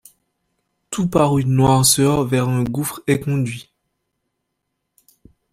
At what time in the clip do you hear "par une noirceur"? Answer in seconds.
1.07-2.25